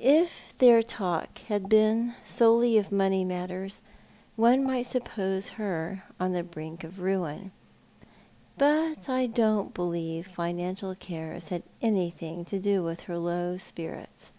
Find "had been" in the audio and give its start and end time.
1.46-2.14